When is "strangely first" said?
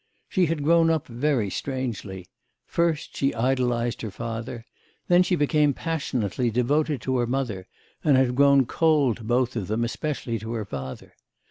1.51-3.15